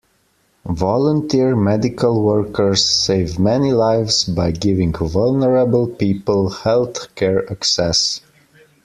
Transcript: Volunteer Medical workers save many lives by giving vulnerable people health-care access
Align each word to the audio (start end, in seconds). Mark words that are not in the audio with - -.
Volunteer 0.65 1.55
Medical 1.55 2.23
workers 2.23 2.83
save 2.83 3.37
many 3.37 3.71
lives 3.71 4.23
by 4.25 4.49
giving 4.49 4.93
vulnerable 4.93 5.85
people 5.87 6.49
health-care 6.49 7.47
access 7.51 8.19